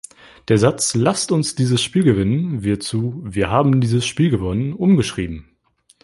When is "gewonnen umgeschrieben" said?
4.31-5.51